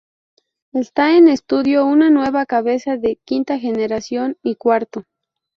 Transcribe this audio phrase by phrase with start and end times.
[0.73, 5.03] Está en estudio una nueva cabeza de "quinta generación y cuarto".